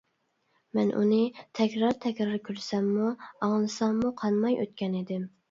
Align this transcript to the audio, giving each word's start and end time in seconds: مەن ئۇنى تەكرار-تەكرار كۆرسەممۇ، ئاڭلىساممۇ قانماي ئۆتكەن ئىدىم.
مەن 0.77 0.87
ئۇنى 1.01 1.19
تەكرار-تەكرار 1.59 2.33
كۆرسەممۇ، 2.49 3.11
ئاڭلىساممۇ 3.27 4.13
قانماي 4.25 4.61
ئۆتكەن 4.65 4.99
ئىدىم. 5.05 5.31